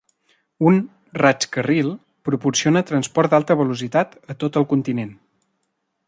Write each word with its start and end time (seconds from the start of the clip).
Un 0.69 0.77
"raig-carril" 1.23 1.91
proporciona 2.29 2.83
transport 2.91 3.35
d'alta 3.35 3.59
velocitat 3.63 4.17
a 4.35 4.37
tot 4.45 4.59
el 4.63 4.67
continent. 4.73 5.13